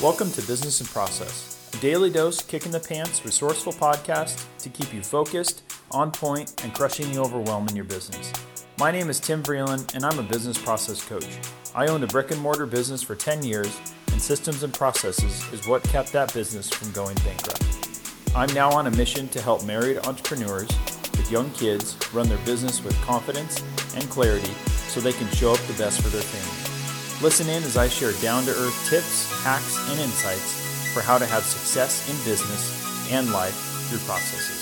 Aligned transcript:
Welcome 0.00 0.30
to 0.30 0.42
Business 0.42 0.78
and 0.80 0.88
Process, 0.88 1.68
a 1.74 1.76
daily 1.78 2.08
dose, 2.08 2.40
kick 2.40 2.64
in 2.64 2.70
the 2.70 2.78
pants, 2.78 3.24
resourceful 3.24 3.72
podcast 3.72 4.46
to 4.60 4.68
keep 4.68 4.94
you 4.94 5.02
focused, 5.02 5.64
on 5.90 6.12
point, 6.12 6.62
and 6.62 6.72
crushing 6.72 7.10
the 7.10 7.20
overwhelm 7.20 7.66
in 7.66 7.74
your 7.74 7.84
business. 7.84 8.32
My 8.78 8.92
name 8.92 9.10
is 9.10 9.18
Tim 9.18 9.42
Vreeland, 9.42 9.92
and 9.96 10.06
I'm 10.06 10.20
a 10.20 10.22
business 10.22 10.56
process 10.56 11.04
coach. 11.04 11.26
I 11.74 11.88
owned 11.88 12.04
a 12.04 12.06
brick 12.06 12.30
and 12.30 12.40
mortar 12.40 12.64
business 12.64 13.02
for 13.02 13.16
10 13.16 13.42
years, 13.42 13.76
and 14.12 14.22
systems 14.22 14.62
and 14.62 14.72
processes 14.72 15.44
is 15.52 15.66
what 15.66 15.82
kept 15.82 16.12
that 16.12 16.32
business 16.32 16.70
from 16.70 16.92
going 16.92 17.16
bankrupt. 17.24 17.64
I'm 18.36 18.54
now 18.54 18.70
on 18.70 18.86
a 18.86 18.92
mission 18.92 19.26
to 19.30 19.42
help 19.42 19.64
married 19.64 19.98
entrepreneurs 20.06 20.68
with 21.16 21.28
young 21.28 21.50
kids 21.54 21.96
run 22.14 22.28
their 22.28 22.38
business 22.46 22.84
with 22.84 22.94
confidence 23.02 23.64
and 23.96 24.08
clarity 24.10 24.52
so 24.86 25.00
they 25.00 25.12
can 25.12 25.26
show 25.30 25.54
up 25.54 25.60
the 25.62 25.74
best 25.74 26.00
for 26.00 26.08
their 26.10 26.22
family. 26.22 26.67
Listen 27.20 27.48
in 27.48 27.64
as 27.64 27.76
I 27.76 27.88
share 27.88 28.12
down 28.22 28.44
to 28.44 28.52
earth 28.52 28.88
tips, 28.88 29.28
hacks, 29.42 29.76
and 29.90 29.98
insights 29.98 30.54
for 30.94 31.00
how 31.00 31.18
to 31.18 31.26
have 31.26 31.42
success 31.42 32.08
in 32.08 32.16
business 32.24 32.70
and 33.10 33.32
life 33.32 33.56
through 33.88 33.98
processes. 34.06 34.57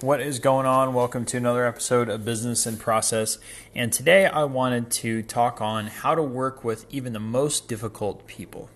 What 0.00 0.20
is 0.20 0.38
going 0.38 0.64
on? 0.64 0.94
Welcome 0.94 1.24
to 1.24 1.38
another 1.38 1.66
episode 1.66 2.08
of 2.08 2.24
Business 2.24 2.66
and 2.66 2.78
Process. 2.78 3.38
And 3.74 3.92
today 3.92 4.26
I 4.26 4.44
wanted 4.44 4.92
to 4.92 5.24
talk 5.24 5.60
on 5.60 5.88
how 5.88 6.14
to 6.14 6.22
work 6.22 6.62
with 6.62 6.86
even 6.88 7.14
the 7.14 7.18
most 7.18 7.66
difficult 7.66 8.24
people. 8.28 8.70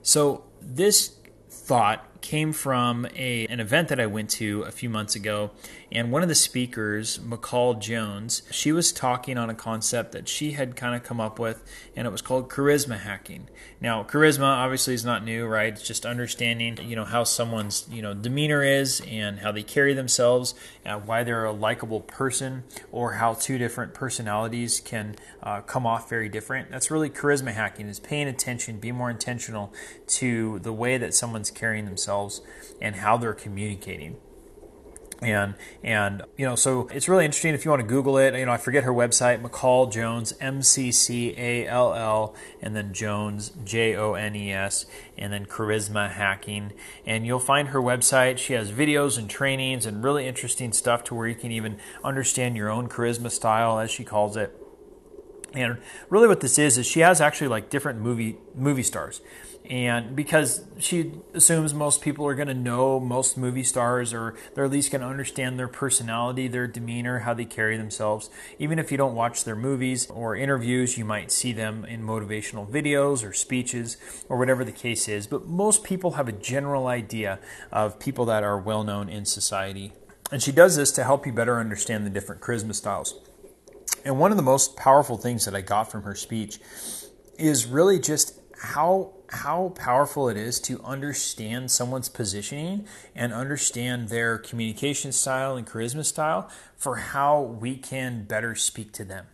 So, 0.00 0.44
this 0.62 1.18
thought 1.50 2.17
came 2.20 2.52
from 2.52 3.06
a, 3.16 3.46
an 3.46 3.60
event 3.60 3.88
that 3.88 4.00
I 4.00 4.06
went 4.06 4.30
to 4.30 4.62
a 4.62 4.70
few 4.70 4.90
months 4.90 5.14
ago. 5.14 5.50
And 5.90 6.12
one 6.12 6.22
of 6.22 6.28
the 6.28 6.34
speakers, 6.34 7.18
McCall 7.18 7.78
Jones, 7.80 8.42
she 8.50 8.72
was 8.72 8.92
talking 8.92 9.38
on 9.38 9.48
a 9.48 9.54
concept 9.54 10.12
that 10.12 10.28
she 10.28 10.52
had 10.52 10.76
kind 10.76 10.94
of 10.94 11.02
come 11.02 11.20
up 11.20 11.38
with, 11.38 11.64
and 11.96 12.06
it 12.06 12.10
was 12.10 12.20
called 12.20 12.50
charisma 12.50 12.98
hacking. 12.98 13.48
Now, 13.80 14.02
charisma 14.02 14.42
obviously 14.42 14.94
is 14.94 15.04
not 15.04 15.24
new, 15.24 15.46
right? 15.46 15.72
It's 15.72 15.86
just 15.86 16.04
understanding, 16.04 16.78
you 16.82 16.96
know, 16.96 17.04
how 17.04 17.24
someone's, 17.24 17.86
you 17.90 18.02
know, 18.02 18.12
demeanor 18.12 18.62
is 18.62 19.00
and 19.08 19.38
how 19.38 19.52
they 19.52 19.62
carry 19.62 19.94
themselves, 19.94 20.54
uh, 20.84 20.98
why 20.98 21.24
they're 21.24 21.44
a 21.44 21.52
likable 21.52 22.00
person, 22.00 22.64
or 22.92 23.12
how 23.12 23.34
two 23.34 23.56
different 23.56 23.94
personalities 23.94 24.80
can 24.80 25.16
uh, 25.42 25.60
come 25.62 25.86
off 25.86 26.10
very 26.10 26.28
different. 26.28 26.70
That's 26.70 26.90
really 26.90 27.08
charisma 27.08 27.52
hacking, 27.54 27.88
is 27.88 28.00
paying 28.00 28.28
attention, 28.28 28.78
be 28.78 28.92
more 28.92 29.08
intentional 29.08 29.72
to 30.08 30.58
the 30.58 30.72
way 30.72 30.98
that 30.98 31.14
someone's 31.14 31.50
carrying 31.50 31.86
themselves 31.86 32.07
and 32.80 32.96
how 32.96 33.16
they're 33.16 33.34
communicating. 33.34 34.16
And 35.20 35.54
and 35.82 36.22
you 36.36 36.46
know 36.46 36.54
so 36.54 36.86
it's 36.92 37.08
really 37.08 37.24
interesting 37.24 37.52
if 37.52 37.64
you 37.64 37.72
want 37.72 37.82
to 37.82 37.88
google 37.88 38.18
it. 38.18 38.36
You 38.36 38.46
know 38.46 38.52
i 38.52 38.56
forget 38.56 38.84
her 38.84 38.92
website 38.92 39.42
mccall 39.42 39.90
jones 39.90 40.32
m-c-c-a-l-l 40.40 42.34
and 42.62 42.76
then 42.76 42.92
jones 42.92 43.50
j-o-n-e-s 43.64 44.86
and 45.16 45.32
then 45.32 45.46
charisma 45.46 46.12
hacking. 46.12 46.72
And 47.04 47.26
you'll 47.26 47.40
find 47.40 47.68
her 47.68 47.80
website. 47.80 48.38
She 48.38 48.52
has 48.52 48.70
videos 48.70 49.18
and 49.18 49.28
trainings 49.28 49.86
and 49.86 50.04
really 50.04 50.28
interesting 50.28 50.72
stuff 50.72 51.02
to 51.04 51.16
where 51.16 51.26
you 51.26 51.34
can 51.34 51.50
even 51.50 51.78
understand 52.04 52.56
your 52.56 52.70
own 52.70 52.88
charisma 52.88 53.32
style 53.32 53.80
as 53.80 53.90
she 53.90 54.04
calls 54.04 54.36
it 54.36 54.56
and 55.54 55.78
really 56.10 56.28
what 56.28 56.40
this 56.40 56.58
is 56.58 56.78
is 56.78 56.86
she 56.86 57.00
has 57.00 57.20
actually 57.20 57.48
like 57.48 57.70
different 57.70 58.00
movie 58.00 58.36
movie 58.54 58.82
stars. 58.82 59.20
And 59.68 60.16
because 60.16 60.64
she 60.78 61.12
assumes 61.34 61.74
most 61.74 62.00
people 62.00 62.26
are 62.26 62.34
going 62.34 62.48
to 62.48 62.54
know 62.54 62.98
most 62.98 63.36
movie 63.36 63.62
stars 63.62 64.14
or 64.14 64.34
they're 64.54 64.64
at 64.64 64.70
least 64.70 64.90
going 64.90 65.02
to 65.02 65.06
understand 65.06 65.58
their 65.58 65.68
personality 65.68 66.48
their 66.48 66.66
demeanor 66.66 67.20
how 67.20 67.34
they 67.34 67.44
carry 67.44 67.76
themselves. 67.76 68.30
Even 68.58 68.78
if 68.78 68.90
you 68.90 68.96
don't 68.96 69.14
watch 69.14 69.44
their 69.44 69.56
movies 69.56 70.08
or 70.10 70.36
interviews 70.36 70.96
you 70.96 71.04
might 71.04 71.30
see 71.30 71.52
them 71.52 71.84
in 71.84 72.02
motivational 72.02 72.66
videos 72.66 73.26
or 73.26 73.32
speeches 73.32 73.96
or 74.28 74.38
whatever 74.38 74.64
the 74.64 74.72
case 74.72 75.08
is. 75.08 75.26
But 75.26 75.46
most 75.46 75.84
people 75.84 76.12
have 76.12 76.28
a 76.28 76.32
general 76.32 76.86
idea 76.86 77.38
of 77.70 77.98
people 77.98 78.24
that 78.26 78.42
are 78.42 78.58
well 78.58 78.84
known 78.84 79.08
in 79.08 79.24
society. 79.24 79.92
And 80.30 80.42
she 80.42 80.52
does 80.52 80.76
this 80.76 80.92
to 80.92 81.04
help 81.04 81.26
you 81.26 81.32
better 81.32 81.58
understand 81.58 82.04
the 82.04 82.10
different 82.10 82.40
charisma 82.40 82.74
styles 82.74 83.14
and 84.08 84.18
one 84.18 84.30
of 84.30 84.36
the 84.36 84.42
most 84.42 84.76
powerful 84.76 85.16
things 85.16 85.44
that 85.44 85.54
i 85.54 85.60
got 85.60 85.90
from 85.90 86.02
her 86.02 86.14
speech 86.14 86.58
is 87.38 87.66
really 87.66 88.00
just 88.00 88.38
how 88.60 89.12
how 89.30 89.72
powerful 89.74 90.28
it 90.28 90.36
is 90.36 90.58
to 90.58 90.82
understand 90.82 91.70
someone's 91.70 92.08
positioning 92.08 92.86
and 93.14 93.32
understand 93.32 94.08
their 94.08 94.38
communication 94.38 95.12
style 95.12 95.56
and 95.56 95.66
charisma 95.66 96.04
style 96.04 96.50
for 96.76 96.96
how 96.96 97.40
we 97.40 97.76
can 97.76 98.24
better 98.24 98.54
speak 98.54 98.90
to 98.92 99.04
them. 99.04 99.26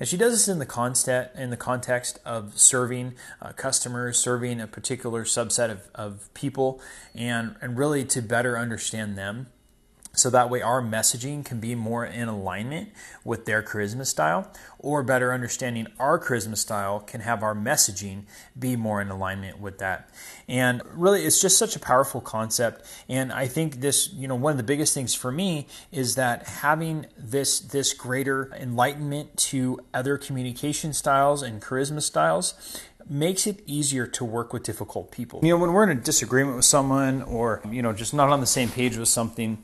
And 0.00 0.08
she 0.08 0.16
does 0.16 0.32
this 0.32 0.48
in 0.48 0.58
the 0.58 0.66
context 0.66 1.36
in 1.36 1.50
the 1.50 1.56
context 1.56 2.18
of 2.24 2.58
serving 2.58 3.14
uh, 3.42 3.52
customers, 3.52 4.18
serving 4.18 4.60
a 4.60 4.66
particular 4.66 5.24
subset 5.24 5.70
of, 5.70 5.88
of 5.94 6.32
people, 6.34 6.80
and, 7.14 7.56
and 7.60 7.76
really 7.76 8.04
to 8.06 8.22
better 8.22 8.56
understand 8.56 9.18
them 9.18 9.48
so 10.14 10.30
that 10.30 10.50
way 10.50 10.60
our 10.60 10.82
messaging 10.82 11.44
can 11.44 11.58
be 11.58 11.74
more 11.74 12.04
in 12.04 12.28
alignment 12.28 12.90
with 13.24 13.46
their 13.46 13.62
charisma 13.62 14.06
style, 14.06 14.50
or 14.78 15.02
better 15.02 15.32
understanding 15.32 15.86
our 15.98 16.18
charisma 16.18 16.56
style 16.56 17.00
can 17.00 17.20
have 17.20 17.42
our 17.42 17.54
messaging 17.54 18.24
be 18.58 18.76
more 18.76 19.00
in 19.00 19.10
alignment 19.10 19.60
with 19.60 19.78
that. 19.78 20.10
And 20.48 20.82
really, 20.94 21.24
it's 21.24 21.40
just 21.40 21.56
such 21.56 21.76
a 21.76 21.80
powerful 21.80 22.20
concept. 22.20 22.84
And 23.08 23.32
I 23.32 23.46
think 23.46 23.80
this, 23.80 24.12
you 24.12 24.28
know, 24.28 24.34
one 24.34 24.50
of 24.50 24.56
the 24.56 24.64
biggest 24.64 24.92
things 24.92 25.14
for 25.14 25.32
me 25.32 25.66
is 25.90 26.16
that 26.16 26.46
having 26.46 27.06
this 27.16 27.60
this 27.60 27.94
greater 27.94 28.52
enlightenment 28.58 29.36
to 29.36 29.78
other 29.94 30.18
communication 30.18 30.92
styles 30.92 31.42
and 31.42 31.62
charisma 31.62 32.02
styles 32.02 32.54
makes 33.08 33.46
it 33.46 33.60
easier 33.66 34.06
to 34.06 34.24
work 34.24 34.52
with 34.52 34.62
difficult 34.62 35.10
people. 35.10 35.40
You 35.42 35.50
know, 35.50 35.58
when 35.58 35.72
we're 35.72 35.84
in 35.84 35.96
a 35.96 36.00
disagreement 36.00 36.56
with 36.56 36.64
someone 36.64 37.22
or, 37.22 37.60
you 37.68 37.82
know, 37.82 37.92
just 37.92 38.14
not 38.14 38.28
on 38.28 38.40
the 38.40 38.46
same 38.46 38.68
page 38.68 38.96
with 38.96 39.08
something, 39.08 39.62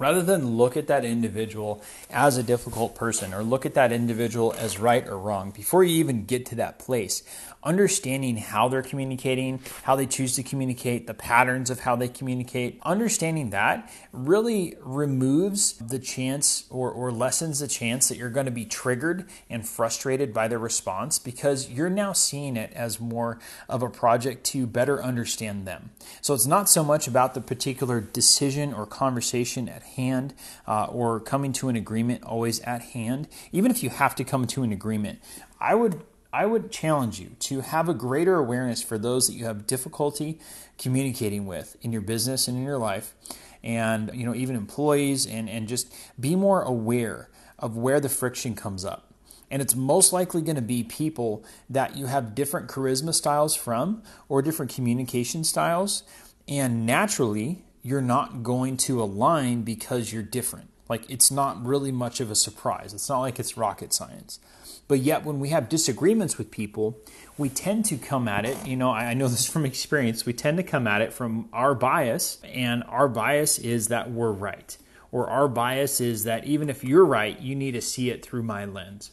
rather 0.00 0.22
than 0.22 0.56
look 0.56 0.76
at 0.76 0.88
that 0.88 1.04
individual 1.04 1.80
as 2.10 2.36
a 2.36 2.42
difficult 2.42 2.96
person 2.96 3.32
or 3.32 3.44
look 3.44 3.64
at 3.64 3.74
that 3.74 3.92
individual 3.92 4.52
as 4.58 4.80
right 4.80 5.06
or 5.06 5.16
wrong 5.16 5.52
before 5.52 5.84
you 5.84 5.96
even 5.96 6.24
get 6.24 6.44
to 6.46 6.56
that 6.56 6.80
place 6.80 7.22
understanding 7.62 8.38
how 8.38 8.68
they're 8.68 8.82
communicating 8.82 9.60
how 9.82 9.94
they 9.94 10.06
choose 10.06 10.34
to 10.34 10.42
communicate 10.42 11.06
the 11.06 11.12
patterns 11.14 11.68
of 11.68 11.80
how 11.80 11.94
they 11.94 12.08
communicate 12.08 12.80
understanding 12.82 13.50
that 13.50 13.92
really 14.12 14.74
removes 14.80 15.74
the 15.74 15.98
chance 15.98 16.64
or, 16.70 16.90
or 16.90 17.12
lessens 17.12 17.58
the 17.58 17.68
chance 17.68 18.08
that 18.08 18.16
you're 18.16 18.30
going 18.30 18.46
to 18.46 18.52
be 18.52 18.64
triggered 18.64 19.28
and 19.50 19.68
frustrated 19.68 20.32
by 20.32 20.48
their 20.48 20.58
response 20.58 21.18
because 21.18 21.68
you're 21.68 21.90
now 21.90 22.12
seeing 22.12 22.56
it 22.56 22.72
as 22.72 22.98
more 22.98 23.38
of 23.68 23.82
a 23.82 23.90
project 23.90 24.44
to 24.44 24.66
better 24.66 25.02
understand 25.02 25.66
them. 25.66 25.90
So 26.22 26.32
it's 26.32 26.46
not 26.46 26.68
so 26.68 26.82
much 26.82 27.06
about 27.06 27.34
the 27.34 27.40
particular 27.42 28.00
decision 28.00 28.72
or 28.72 28.86
conversation 28.86 29.68
at 29.68 29.82
hand 29.90 30.34
uh, 30.66 30.86
or 30.86 31.20
coming 31.20 31.52
to 31.54 31.68
an 31.68 31.76
agreement 31.76 32.24
always 32.24 32.60
at 32.60 32.82
hand, 32.82 33.28
even 33.52 33.70
if 33.70 33.82
you 33.82 33.90
have 33.90 34.14
to 34.16 34.24
come 34.24 34.46
to 34.48 34.62
an 34.62 34.72
agreement, 34.72 35.20
I 35.60 35.74
would 35.74 36.02
I 36.32 36.46
would 36.46 36.70
challenge 36.70 37.18
you 37.18 37.30
to 37.40 37.60
have 37.60 37.88
a 37.88 37.94
greater 37.94 38.36
awareness 38.36 38.82
for 38.82 38.98
those 38.98 39.26
that 39.26 39.34
you 39.34 39.46
have 39.46 39.66
difficulty 39.66 40.38
communicating 40.78 41.44
with 41.44 41.76
in 41.82 41.92
your 41.92 42.02
business 42.02 42.46
and 42.46 42.56
in 42.56 42.62
your 42.62 42.78
life. 42.78 43.14
And 43.62 44.10
you 44.14 44.24
know 44.24 44.34
even 44.34 44.56
employees 44.56 45.26
and 45.26 45.50
and 45.50 45.68
just 45.68 45.92
be 46.18 46.34
more 46.36 46.62
aware 46.62 47.28
of 47.58 47.76
where 47.76 48.00
the 48.00 48.08
friction 48.08 48.54
comes 48.54 48.84
up. 48.84 49.10
And 49.50 49.60
it's 49.60 49.74
most 49.74 50.12
likely 50.12 50.42
going 50.42 50.56
to 50.56 50.62
be 50.62 50.84
people 50.84 51.44
that 51.68 51.96
you 51.96 52.06
have 52.06 52.34
different 52.34 52.68
charisma 52.68 53.12
styles 53.12 53.56
from 53.56 54.02
or 54.28 54.42
different 54.42 54.72
communication 54.72 55.42
styles. 55.42 56.04
And 56.46 56.86
naturally 56.86 57.64
you're 57.82 58.02
not 58.02 58.42
going 58.42 58.76
to 58.76 59.02
align 59.02 59.62
because 59.62 60.12
you're 60.12 60.22
different. 60.22 60.68
Like 60.88 61.08
it's 61.08 61.30
not 61.30 61.64
really 61.64 61.92
much 61.92 62.20
of 62.20 62.30
a 62.30 62.34
surprise. 62.34 62.92
It's 62.92 63.08
not 63.08 63.20
like 63.20 63.38
it's 63.38 63.56
rocket 63.56 63.92
science. 63.92 64.40
But 64.88 64.98
yet, 64.98 65.24
when 65.24 65.38
we 65.38 65.50
have 65.50 65.68
disagreements 65.68 66.36
with 66.36 66.50
people, 66.50 66.98
we 67.38 67.48
tend 67.48 67.84
to 67.84 67.96
come 67.96 68.26
at 68.26 68.44
it. 68.44 68.66
You 68.66 68.76
know, 68.76 68.90
I 68.90 69.14
know 69.14 69.28
this 69.28 69.46
from 69.52 69.64
experience. 69.64 70.26
We 70.26 70.32
tend 70.32 70.56
to 70.56 70.64
come 70.64 70.88
at 70.88 71.00
it 71.00 71.12
from 71.12 71.48
our 71.52 71.76
bias, 71.76 72.38
and 72.42 72.82
our 72.88 73.08
bias 73.08 73.60
is 73.60 73.86
that 73.86 74.10
we're 74.10 74.32
right. 74.32 74.76
Or 75.12 75.28
our 75.28 75.46
bias 75.46 76.00
is 76.00 76.24
that 76.24 76.44
even 76.44 76.68
if 76.68 76.82
you're 76.82 77.06
right, 77.06 77.40
you 77.40 77.54
need 77.54 77.72
to 77.72 77.80
see 77.80 78.10
it 78.10 78.24
through 78.24 78.42
my 78.42 78.64
lens. 78.64 79.12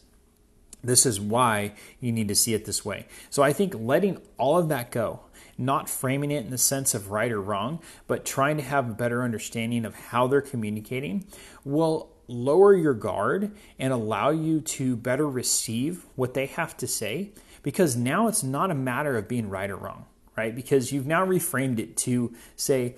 This 0.82 1.04
is 1.06 1.20
why 1.20 1.72
you 2.00 2.12
need 2.12 2.28
to 2.28 2.34
see 2.34 2.54
it 2.54 2.64
this 2.64 2.84
way. 2.84 3.06
So 3.30 3.42
I 3.42 3.52
think 3.52 3.74
letting 3.76 4.20
all 4.36 4.58
of 4.58 4.68
that 4.68 4.90
go, 4.90 5.20
not 5.56 5.90
framing 5.90 6.30
it 6.30 6.44
in 6.44 6.50
the 6.50 6.58
sense 6.58 6.94
of 6.94 7.10
right 7.10 7.32
or 7.32 7.40
wrong, 7.40 7.80
but 8.06 8.24
trying 8.24 8.56
to 8.58 8.62
have 8.62 8.88
a 8.88 8.94
better 8.94 9.22
understanding 9.22 9.84
of 9.84 9.94
how 9.94 10.26
they're 10.26 10.40
communicating 10.40 11.24
will 11.64 12.10
lower 12.28 12.74
your 12.74 12.94
guard 12.94 13.50
and 13.78 13.92
allow 13.92 14.30
you 14.30 14.60
to 14.60 14.94
better 14.94 15.28
receive 15.28 16.06
what 16.14 16.34
they 16.34 16.46
have 16.46 16.76
to 16.76 16.86
say 16.86 17.32
because 17.62 17.96
now 17.96 18.28
it's 18.28 18.42
not 18.42 18.70
a 18.70 18.74
matter 18.74 19.16
of 19.16 19.26
being 19.26 19.48
right 19.48 19.70
or 19.70 19.76
wrong 19.76 20.04
right? 20.38 20.54
Because 20.54 20.92
you've 20.92 21.06
now 21.06 21.26
reframed 21.26 21.80
it 21.80 21.96
to 21.96 22.32
say, 22.54 22.94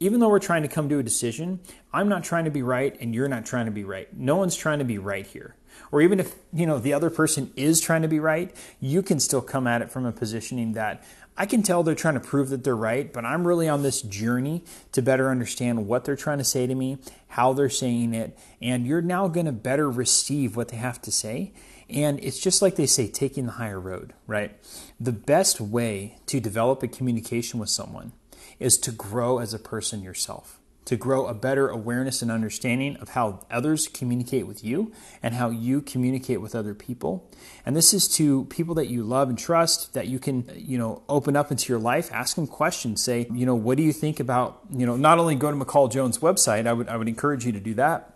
even 0.00 0.20
though 0.20 0.28
we're 0.28 0.38
trying 0.38 0.62
to 0.62 0.68
come 0.68 0.88
to 0.88 0.98
a 0.98 1.02
decision, 1.02 1.60
I'm 1.92 2.08
not 2.08 2.24
trying 2.24 2.44
to 2.44 2.50
be 2.50 2.62
right 2.62 2.96
and 3.00 3.14
you're 3.14 3.28
not 3.28 3.46
trying 3.46 3.66
to 3.66 3.72
be 3.72 3.84
right. 3.84 4.14
No 4.16 4.36
one's 4.36 4.56
trying 4.56 4.80
to 4.80 4.84
be 4.84 4.98
right 4.98 5.26
here. 5.26 5.56
Or 5.90 6.00
even 6.02 6.20
if, 6.20 6.34
you 6.52 6.66
know, 6.66 6.78
the 6.78 6.92
other 6.92 7.10
person 7.10 7.52
is 7.56 7.80
trying 7.80 8.02
to 8.02 8.08
be 8.08 8.20
right, 8.20 8.54
you 8.80 9.02
can 9.02 9.20
still 9.20 9.42
come 9.42 9.66
at 9.66 9.82
it 9.82 9.90
from 9.90 10.06
a 10.06 10.12
positioning 10.12 10.72
that 10.72 11.04
I 11.36 11.46
can 11.46 11.62
tell 11.64 11.82
they're 11.82 11.96
trying 11.96 12.14
to 12.14 12.20
prove 12.20 12.50
that 12.50 12.62
they're 12.62 12.76
right, 12.76 13.12
but 13.12 13.24
I'm 13.24 13.46
really 13.46 13.68
on 13.68 13.82
this 13.82 14.02
journey 14.02 14.64
to 14.92 15.02
better 15.02 15.30
understand 15.30 15.88
what 15.88 16.04
they're 16.04 16.14
trying 16.14 16.38
to 16.38 16.44
say 16.44 16.66
to 16.66 16.74
me, 16.74 16.98
how 17.28 17.52
they're 17.52 17.68
saying 17.68 18.14
it, 18.14 18.38
and 18.62 18.86
you're 18.86 19.02
now 19.02 19.26
going 19.26 19.46
to 19.46 19.52
better 19.52 19.90
receive 19.90 20.54
what 20.54 20.68
they 20.68 20.76
have 20.76 21.02
to 21.02 21.10
say. 21.10 21.52
And 21.90 22.22
it's 22.22 22.38
just 22.38 22.62
like 22.62 22.76
they 22.76 22.86
say, 22.86 23.08
taking 23.08 23.46
the 23.46 23.52
higher 23.52 23.80
road, 23.80 24.14
right? 24.28 24.56
The 25.00 25.12
best 25.12 25.60
way 25.60 26.18
to 26.26 26.38
develop 26.38 26.82
a 26.82 26.88
communication 26.88 27.58
with 27.58 27.68
someone 27.68 28.12
is 28.58 28.78
to 28.78 28.92
grow 28.92 29.38
as 29.38 29.54
a 29.54 29.58
person 29.58 30.02
yourself 30.02 30.60
to 30.84 30.96
grow 30.96 31.26
a 31.26 31.34
better 31.34 31.68
awareness 31.68 32.20
and 32.22 32.30
understanding 32.30 32.96
of 32.96 33.10
how 33.10 33.40
others 33.50 33.88
communicate 33.88 34.46
with 34.46 34.62
you 34.62 34.92
and 35.22 35.34
how 35.34 35.48
you 35.50 35.80
communicate 35.80 36.40
with 36.40 36.54
other 36.54 36.74
people. 36.74 37.30
And 37.64 37.74
this 37.74 37.94
is 37.94 38.06
to 38.16 38.44
people 38.46 38.74
that 38.74 38.88
you 38.88 39.02
love 39.02 39.28
and 39.28 39.38
trust 39.38 39.94
that 39.94 40.08
you 40.08 40.18
can, 40.18 40.50
you 40.54 40.76
know, 40.76 41.02
open 41.08 41.36
up 41.36 41.50
into 41.50 41.72
your 41.72 41.80
life, 41.80 42.12
ask 42.12 42.36
them 42.36 42.46
questions, 42.46 43.02
say, 43.02 43.26
you 43.32 43.46
know, 43.46 43.54
what 43.54 43.76
do 43.76 43.82
you 43.82 43.92
think 43.92 44.20
about, 44.20 44.60
you 44.70 44.84
know, 44.84 44.96
not 44.96 45.18
only 45.18 45.34
go 45.34 45.50
to 45.50 45.56
McCall 45.56 45.90
Jones 45.90 46.18
website, 46.18 46.66
I 46.66 46.72
would 46.72 46.88
I 46.88 46.96
would 46.96 47.08
encourage 47.08 47.46
you 47.46 47.52
to 47.52 47.60
do 47.60 47.74
that 47.74 48.13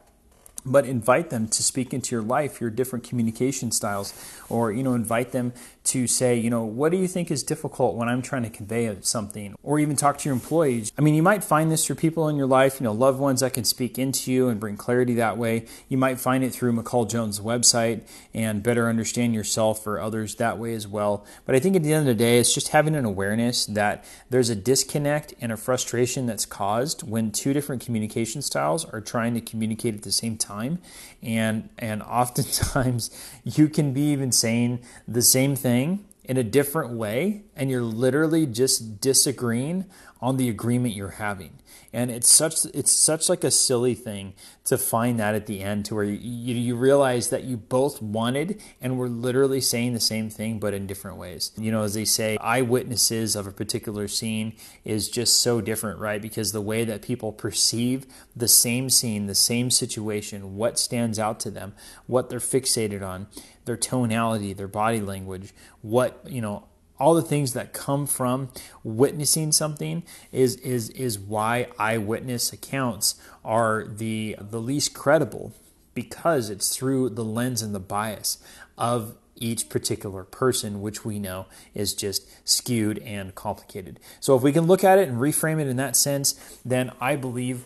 but 0.65 0.85
invite 0.85 1.31
them 1.31 1.49
to 1.49 1.63
speak 1.63 1.95
into 1.95 2.15
your 2.15 2.23
life 2.23 2.61
your 2.61 2.71
different 2.71 3.05
communication 3.09 3.71
styles 3.71 4.13
or 4.49 4.73
you 4.73 4.83
know 4.83 4.95
invite 4.95 5.33
them 5.33 5.53
to 5.85 6.07
say 6.07 6.37
you 6.37 6.51
know 6.51 6.65
what 6.65 6.93
do 6.93 6.99
you 6.99 7.09
think 7.09 7.31
is 7.31 7.43
difficult 7.43 7.95
when 7.95 8.09
i'm 8.09 8.23
trying 8.23 8.43
to 8.43 8.51
convey 8.51 8.95
something? 9.01 9.55
Or 9.63 9.79
even 9.79 9.97
talk 9.97 10.19
to 10.19 10.29
your 10.29 10.35
employees. 10.35 10.93
I 10.99 11.03
mean 11.03 11.15
you 11.15 11.23
might 11.23 11.45
find 11.45 11.71
this 11.71 11.87
through 11.87 11.97
people 11.97 12.29
in 12.29 12.37
your 12.37 12.47
life 12.47 12.81
you 12.81 12.85
know 12.85 12.93
loved 12.93 13.19
ones 13.19 13.41
that 13.41 13.53
can 13.53 13.65
speak 13.65 13.99
into 13.99 14.33
you 14.33 14.49
and 14.49 14.61
bring 14.61 14.77
clarity 14.77 15.15
that 15.15 15.37
way. 15.37 15.67
You 15.89 15.99
might 15.99 16.21
find 16.21 16.45
it 16.45 16.53
through 16.53 16.73
mccall 16.73 17.09
jones 17.09 17.41
website 17.41 18.03
and 18.35 18.63
better 18.63 18.89
understand 18.89 19.35
yourself 19.35 19.87
or 19.87 20.01
others 20.01 20.37
that 20.37 20.59
way 20.59 20.75
as 20.75 20.87
well. 20.87 21.25
But 21.47 21.55
i 21.55 21.59
think 21.59 21.77
at 21.77 21.83
the 21.83 21.93
end 21.93 22.09
of 22.09 22.17
the 22.17 22.23
day 22.23 22.39
it's 22.39 22.55
just 22.55 22.69
having 22.69 22.95
an 22.95 23.05
awareness 23.05 23.67
that 23.67 24.05
there's 24.31 24.51
a 24.51 24.57
disconnect 24.57 25.35
and 25.41 25.53
a 25.53 25.57
frustration 25.57 26.27
that's 26.27 26.47
caused 26.47 27.09
when 27.09 27.31
two 27.31 27.53
different 27.53 27.85
communication 27.85 28.43
styles 28.43 28.85
are 28.85 29.01
trying 29.01 29.35
to 29.35 29.41
communicate 29.41 29.95
at 29.95 30.03
the 30.03 30.13
same 30.13 30.37
time 30.37 30.48
time. 30.49 30.79
And 31.23 31.69
and 31.79 32.03
oftentimes 32.03 33.11
you 33.45 33.69
can 33.69 33.93
be 33.93 34.13
even 34.13 34.33
saying 34.33 34.81
the 35.07 35.23
same 35.23 35.55
thing 35.55 36.07
in 36.25 36.37
a 36.37 36.45
different 36.45 36.93
way 36.93 37.43
and 37.57 37.71
you're 37.71 37.83
literally 37.83 38.45
just 38.47 39.01
disagreeing 39.01 39.87
on 40.21 40.37
the 40.37 40.49
agreement 40.49 40.95
you're 40.95 41.11
having. 41.11 41.59
And 41.93 42.11
it's 42.11 42.31
such 42.31 42.67
it's 42.67 42.93
such 42.93 43.29
like 43.29 43.45
a 43.45 43.51
silly 43.51 43.95
thing 43.95 44.35
to 44.65 44.77
find 44.77 45.19
that 45.19 45.35
at 45.35 45.47
the 45.47 45.63
end 45.63 45.87
to 45.87 45.95
where 45.95 46.05
you, 46.05 46.19
you, 46.21 46.55
you 46.55 46.77
realize 46.77 47.31
that 47.31 47.45
you 47.45 47.57
both 47.57 48.03
wanted 48.03 48.61
and 48.81 48.99
were 48.99 49.09
literally 49.09 49.61
saying 49.61 49.95
the 49.95 50.01
same 50.01 50.29
thing 50.29 50.59
but 50.59 50.75
in 50.75 50.87
different 50.87 51.17
ways. 51.17 51.53
You 51.57 51.73
know 51.73 51.85
as 51.85 51.95
they 51.95 52.05
say 52.05 52.37
eyewitnesses 52.39 53.37
of 53.37 53.47
a 53.47 53.53
particular 53.53 54.07
scene 54.07 54.55
is 54.85 55.09
just 55.09 55.41
so 55.41 55.61
different 55.61 55.99
right? 55.99 56.21
Because 56.21 56.53
the 56.53 56.61
way 56.61 56.85
that 56.85 57.01
people 57.01 57.33
perceive 57.33 58.07
the 58.37 58.49
same 58.49 58.91
scene 58.91 59.27
the 59.27 59.35
same 59.35 59.71
situation 59.71 60.57
what 60.57 60.79
stands 60.79 61.19
out 61.19 61.41
to 61.41 61.51
them 61.51 61.75
what 62.07 62.29
they're 62.29 62.39
fixated 62.39 63.03
on 63.03 63.27
their 63.65 63.77
tonality 63.77 64.53
their 64.53 64.69
body 64.69 65.01
language 65.01 65.55
what 65.81 66.21
you 66.27 66.41
know 66.41 66.68
all 66.99 67.15
the 67.15 67.23
things 67.23 67.53
that 67.53 67.73
come 67.73 68.07
from 68.07 68.49
witnessing 68.83 69.53
something 69.53 70.03
is 70.33 70.57
is 70.57 70.91
is 70.91 71.19
why 71.19 71.69
eyewitness 71.79 72.53
accounts 72.53 73.15
are 73.45 73.85
the 73.85 74.37
the 74.41 74.61
least 74.61 74.95
credible 74.95 75.53
because 75.95 76.51
it's 76.51 76.77
through 76.77 77.09
the 77.09 77.25
lens 77.25 77.63
and 77.63 77.75
the 77.75 77.81
bias 77.81 78.39
of 78.77 79.17
each 79.41 79.69
particular 79.69 80.25
person, 80.25 80.81
which 80.81 81.05
we 81.05 81.19
know 81.19 81.47
is 81.75 81.95
just 81.95 82.29
skewed 82.49 82.99
and 82.99 83.35
complicated. 83.35 84.01
So, 84.21 84.37
if 84.37 84.43
we 84.43 84.53
can 84.53 84.67
look 84.67 84.85
at 84.85 84.99
it 84.99 85.09
and 85.09 85.19
reframe 85.19 85.61
it 85.61 85.67
in 85.67 85.77
that 85.77 85.97
sense, 85.97 86.35
then 86.65 86.93
I 87.01 87.17
believe 87.17 87.65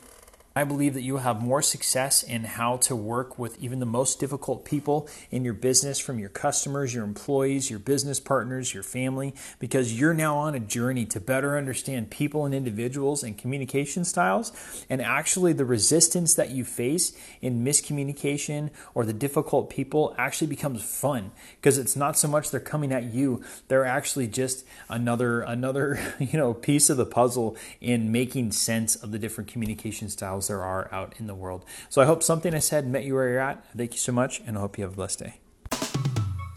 I 0.55 0.65
believe 0.65 0.95
that 0.95 1.03
you 1.03 1.15
will 1.15 1.21
have 1.21 1.41
more 1.41 1.63
success 1.63 2.23
in 2.23 2.45
how 2.45 2.77
to 2.79 2.95
work 2.95 3.39
with 3.39 3.59
even 3.59 3.81
the 3.81 3.87
most 3.87 4.21
difficult 4.21 4.65
people 4.65 5.09
in 5.31 5.45
your 5.45 5.55
business, 5.55 5.99
from 5.99 6.19
your 6.19 6.29
customers, 6.29 6.95
your 6.95 7.05
employees, 7.05 7.71
your 7.71 7.79
business 7.79 8.21
partners, 8.21 8.75
your 8.75 8.83
family, 8.83 9.35
because 9.59 9.99
you're 9.99 10.13
now 10.13 10.37
on 10.37 10.55
a 10.55 10.61
journey 10.61 11.07
to 11.07 11.21
better 11.21 11.57
understand 11.57 12.11
people 12.11 12.45
and 12.45 12.55
individuals 12.55 13.23
and 13.23 13.39
communication 13.39 14.05
styles. 14.05 14.53
And 14.91 15.01
actually, 15.01 15.55
the 15.55 15.65
resistance 15.65 16.35
that 16.35 16.51
you 16.51 16.65
face 16.65 17.17
in 17.41 17.65
miscommunication 17.65 18.71
or 18.95 19.07
the 19.07 19.13
difficult 19.15 19.71
people 19.71 20.15
actually 20.19 20.49
becomes 20.49 20.83
fun 20.83 21.31
because 21.57 21.79
it's 21.79 21.97
not 21.97 22.19
so 22.19 22.29
much 22.29 22.51
they're 22.51 22.61
coming 22.61 22.93
at 22.93 23.05
you, 23.05 23.43
they're 23.69 23.87
actually 23.87 24.27
just 24.27 24.67
another, 24.91 25.41
another, 25.41 25.99
you 26.19 26.39
know, 26.39 26.53
piece 26.53 26.91
of 26.91 26.99
the 26.99 27.07
puzzle 27.07 27.57
in 27.81 28.13
making 28.13 28.53
sense 28.53 28.97
of 28.97 29.13
the 29.13 29.19
different 29.19 29.49
communication 29.51 30.11
styles 30.11 30.42
there 30.49 30.63
are 30.63 30.89
out 30.93 31.15
in 31.19 31.27
the 31.27 31.35
world. 31.35 31.65
So 31.89 32.03
I 32.03 32.07
hope 32.07 32.23
something 32.23 32.55
I 32.55 32.59
said 32.59 32.87
met 32.87 33.05
you 33.05 33.15
where 33.15 33.29
you're 33.29 33.41
at. 33.41 33.65
Thank 33.77 33.93
you 33.93 33.99
so 33.99 34.13
much, 34.13 34.41
and 34.47 34.57
I 34.57 34.61
hope 34.61 34.79
you 34.79 34.85
have 34.85 34.93
a 34.93 34.97
blessed 34.97 35.21
day. 35.21 35.35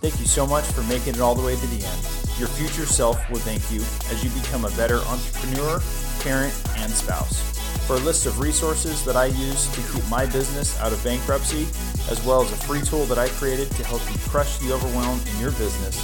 Thank 0.02 0.20
you 0.20 0.28
so 0.28 0.46
much 0.46 0.66
for 0.66 0.84
making 0.84 1.16
it 1.16 1.22
all 1.22 1.34
the 1.34 1.46
way 1.46 1.56
to 1.56 1.68
the 1.68 1.86
end. 1.86 2.02
Your 2.38 2.48
future 2.50 2.86
self 2.86 3.30
will 3.32 3.40
thank 3.40 3.72
you 3.72 3.82
as 4.12 4.24
you 4.24 4.30
become 4.42 4.66
a 4.66 4.70
better 4.78 4.98
entrepreneur, 5.00 5.82
parent, 6.20 6.54
and 6.78 6.92
spouse. 6.92 7.42
For 7.88 7.96
a 7.96 8.00
list 8.00 8.26
of 8.26 8.40
resources 8.40 9.06
that 9.06 9.16
I 9.16 9.28
use 9.28 9.68
to 9.74 9.82
keep 9.94 10.08
my 10.10 10.26
business 10.26 10.80
out 10.80 10.92
of 10.92 11.04
bankruptcy, 11.04 11.68
as 12.12 12.24
well 12.26 12.42
as 12.42 12.52
a 12.52 12.56
free 12.56 12.82
tool 12.82 13.06
that 13.06 13.18
I 13.18 13.30
created 13.30 13.72
to 13.72 13.84
help 13.84 14.02
you 14.12 14.18
crush 14.30 14.58
the 14.60 14.74
overwhelm 14.74 15.20
in 15.34 15.40
your 15.40 15.52
business, 15.52 15.96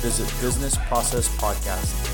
visit 0.00 0.26
businessprocesspodcast.com. 0.40 2.13